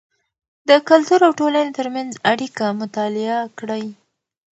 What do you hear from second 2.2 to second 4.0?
اړیکه مطالعه کړئ.